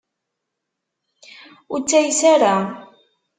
Ur 1.71 1.79
ttayes 1.81 2.21
ara. 2.33 2.55